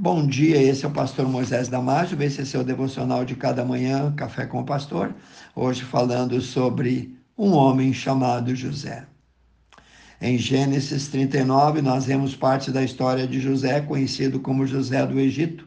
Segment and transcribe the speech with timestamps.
[0.00, 4.14] Bom dia, esse é o pastor Moisés Damásio, esse é seu devocional de cada manhã,
[4.14, 5.12] Café com o Pastor.
[5.56, 9.04] Hoje falando sobre um homem chamado José.
[10.22, 15.66] Em Gênesis 39, nós vemos parte da história de José, conhecido como José do Egito.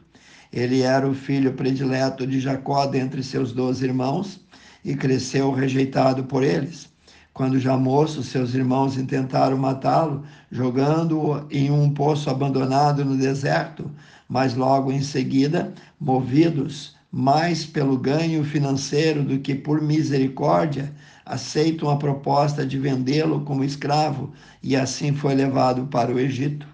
[0.50, 4.40] Ele era o filho predileto de Jacó dentre seus doze irmãos
[4.82, 6.90] e cresceu rejeitado por eles.
[7.34, 13.90] Quando já moço, seus irmãos intentaram matá-lo, jogando-o em um poço abandonado no deserto,
[14.32, 20.94] mas logo em seguida, movidos mais pelo ganho financeiro do que por misericórdia,
[21.26, 24.32] aceitam a proposta de vendê-lo como escravo
[24.64, 26.66] e assim foi levado para o Egito.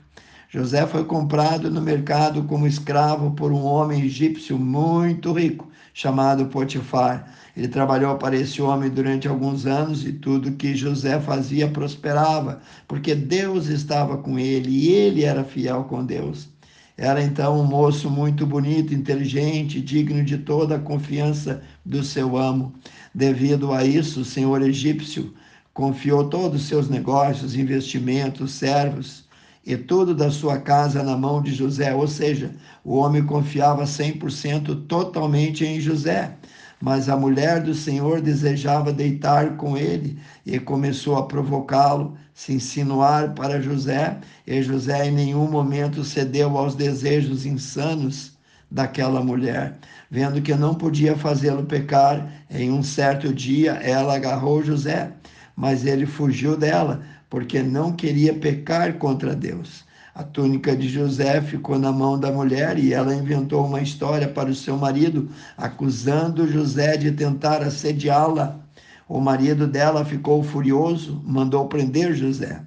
[0.48, 7.34] José foi comprado no mercado como escravo por um homem egípcio muito rico, chamado Potifar.
[7.56, 13.16] Ele trabalhou para esse homem durante alguns anos e tudo que José fazia prosperava, porque
[13.16, 16.56] Deus estava com ele e ele era fiel com Deus.
[16.98, 22.74] Era então um moço muito bonito, inteligente, digno de toda a confiança do seu amo.
[23.14, 25.32] Devido a isso, o senhor egípcio
[25.74, 29.28] confiou todos os seus negócios, investimentos, servos
[29.64, 34.88] e tudo da sua casa na mão de José, ou seja, o homem confiava 100%
[34.88, 36.36] totalmente em José.
[36.82, 43.34] Mas a mulher do Senhor desejava deitar com ele e começou a provocá-lo, se insinuar
[43.34, 48.38] para José, e José em nenhum momento cedeu aos desejos insanos
[48.70, 49.80] daquela mulher.
[50.12, 55.12] Vendo que não podia fazê-lo pecar, em um certo dia ela agarrou José,
[55.56, 59.84] mas ele fugiu dela porque não queria pecar contra Deus.
[60.14, 64.52] A túnica de José ficou na mão da mulher e ela inventou uma história para
[64.52, 68.67] o seu marido, acusando José de tentar assediá-la.
[69.10, 72.62] O marido dela ficou furioso, mandou prender José.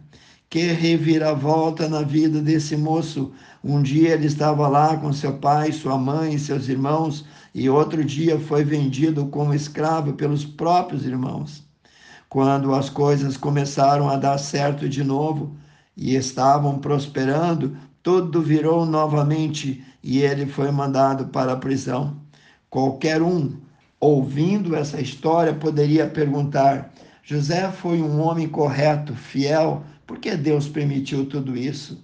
[0.48, 3.32] Que reviravolta na vida desse moço!
[3.62, 8.02] Um dia ele estava lá com seu pai, sua mãe e seus irmãos, e outro
[8.04, 11.62] dia foi vendido como escravo pelos próprios irmãos.
[12.28, 15.56] Quando as coisas começaram a dar certo de novo
[15.96, 22.16] e estavam prosperando, tudo virou novamente e ele foi mandado para a prisão.
[22.70, 23.58] Qualquer um,
[24.00, 31.26] ouvindo essa história, poderia perguntar: José foi um homem correto, fiel, por que Deus permitiu
[31.26, 32.02] tudo isso?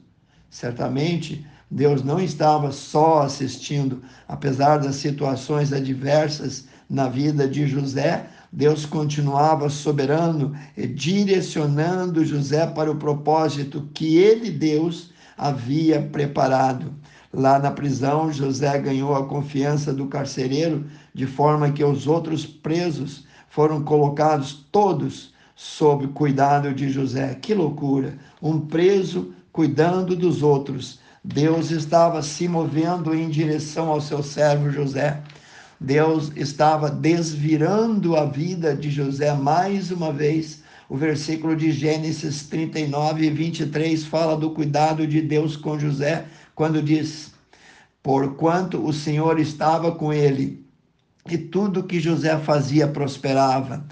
[0.50, 8.86] Certamente, Deus não estava só assistindo, apesar das situações adversas na vida de José, Deus
[8.86, 10.54] continuava soberano
[10.94, 16.94] direcionando José para o propósito que ele, Deus, havia preparado.
[17.32, 23.24] Lá na prisão, José ganhou a confiança do carcereiro, de forma que os outros presos
[23.48, 27.34] foram colocados todos sob cuidado de José.
[27.34, 28.14] Que loucura!
[28.42, 30.98] Um preso cuidando dos outros.
[31.24, 35.20] Deus estava se movendo em direção ao seu servo José.
[35.80, 40.62] Deus estava desvirando a vida de José mais uma vez.
[40.88, 46.82] O versículo de Gênesis 39 e 23 fala do cuidado de Deus com José, quando
[46.82, 47.32] diz:
[48.02, 50.66] Porquanto o Senhor estava com ele,
[51.30, 53.84] e tudo que José fazia prosperava.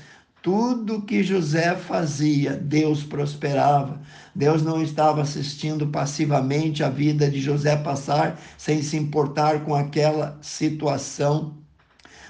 [0.43, 4.01] Tudo que José fazia, Deus prosperava.
[4.35, 10.37] Deus não estava assistindo passivamente a vida de José passar sem se importar com aquela
[10.43, 11.55] situação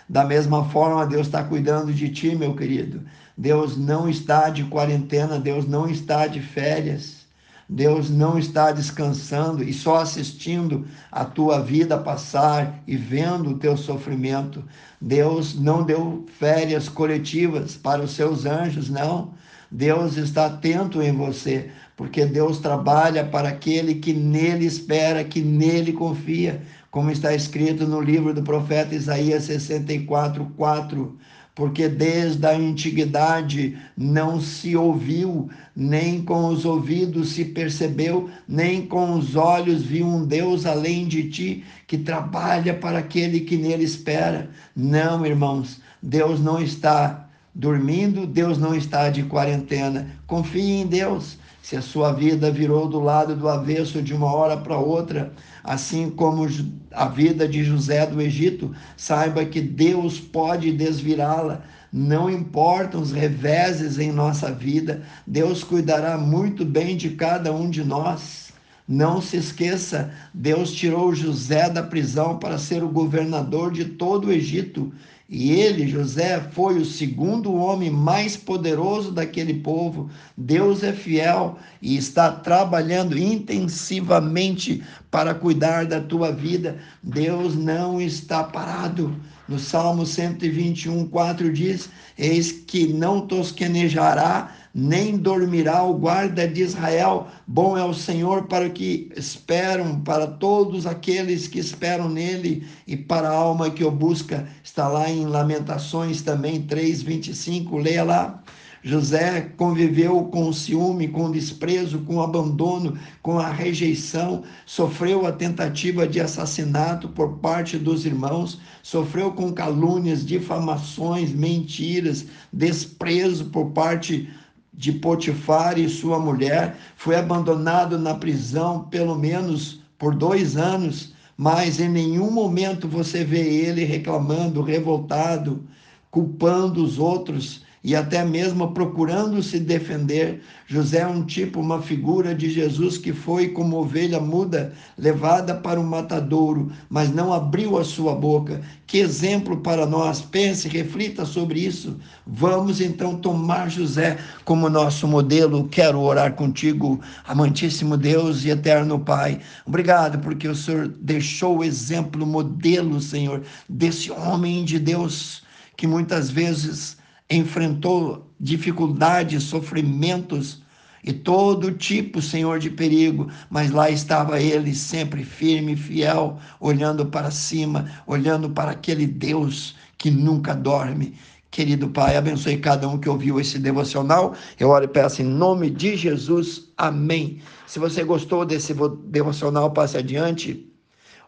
[0.09, 3.03] da mesma forma, Deus está cuidando de ti, meu querido.
[3.37, 7.24] Deus não está de quarentena, Deus não está de férias.
[7.69, 13.77] Deus não está descansando e só assistindo a tua vida passar e vendo o teu
[13.77, 14.63] sofrimento.
[15.01, 19.33] Deus não deu férias coletivas para os seus anjos, não.
[19.71, 25.93] Deus está atento em você, porque Deus trabalha para aquele que nele espera, que nele
[25.93, 26.63] confia
[26.95, 31.19] como está escrito no livro do profeta Isaías 64, 4.
[31.55, 39.15] Porque desde a antiguidade não se ouviu, nem com os ouvidos se percebeu, nem com
[39.15, 44.51] os olhos viu um Deus além de ti, que trabalha para aquele que nele espera.
[44.75, 50.09] Não, irmãos, Deus não está dormindo, Deus não está de quarentena.
[50.27, 51.39] Confie em Deus.
[51.65, 55.33] Se a sua vida virou do lado do avesso de uma hora para outra,
[55.65, 56.47] assim como
[56.93, 61.63] a vida de José do Egito, saiba que Deus pode desvirá-la.
[61.91, 67.83] Não importam os reveses em nossa vida, Deus cuidará muito bem de cada um de
[67.83, 68.53] nós.
[68.87, 74.33] Não se esqueça, Deus tirou José da prisão para ser o governador de todo o
[74.33, 74.93] Egito
[75.29, 80.11] E ele, José, foi o segundo homem mais poderoso daquele povo.
[80.37, 86.77] Deus é fiel e está trabalhando intensivamente para cuidar da tua vida.
[87.03, 89.17] Deus não está parado.
[89.49, 91.89] No Salmo 121, 4 diz:
[92.19, 97.29] Eis que não tosquenejará nem dormirá o guarda de Israel.
[97.47, 102.97] Bom é o Senhor para o que esperam, para todos aqueles que esperam nele e
[102.97, 104.49] para a alma que o busca.
[104.65, 108.43] Está lá em Lamentações também 3:25, leia lá.
[108.87, 116.21] José conviveu com ciúme, com desprezo, com abandono, com a rejeição, sofreu a tentativa de
[116.21, 124.29] assassinato por parte dos irmãos, sofreu com calúnias, difamações, mentiras, desprezo por parte
[124.71, 131.81] de Potifar e sua mulher, foi abandonado na prisão pelo menos por dois anos, mas
[131.81, 135.67] em nenhum momento você vê ele reclamando, revoltado,
[136.11, 140.41] culpando os outros e até mesmo procurando se defender.
[140.67, 145.79] José é um tipo, uma figura de Jesus que foi como ovelha muda, levada para
[145.79, 148.63] o matadouro, mas não abriu a sua boca.
[148.87, 150.23] Que exemplo para nós!
[150.23, 151.99] Pense, reflita sobre isso.
[152.27, 154.17] Vamos então tomar José
[154.47, 155.69] como nosso modelo.
[155.69, 159.41] Quero orar contigo, amantíssimo Deus e eterno Pai.
[159.67, 165.43] Obrigado porque o Senhor deixou o exemplo, modelo, Senhor, desse homem de Deus
[165.77, 166.97] que muitas vezes
[167.31, 170.63] enfrentou dificuldades, sofrimentos
[171.03, 177.31] e todo tipo, Senhor, de perigo, mas lá estava ele sempre firme, fiel, olhando para
[177.31, 181.15] cima, olhando para aquele Deus que nunca dorme.
[181.51, 184.35] Querido Pai, abençoe cada um que ouviu esse devocional.
[184.59, 186.73] Eu oro e peço em nome de Jesus.
[186.77, 187.41] Amém.
[187.67, 188.75] Se você gostou desse
[189.05, 190.69] devocional, passe adiante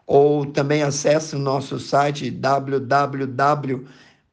[0.07, 3.85] ou também acesse o nosso site www